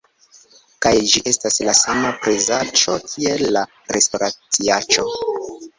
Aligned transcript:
kaj 0.85 0.93
ĝi 1.11 1.21
estas 1.33 1.61
la 1.69 1.75
sama 1.81 2.15
prezaĉo 2.25 2.99
kiel 3.13 3.47
la 3.59 3.67
restoraciaĉo! 3.99 5.11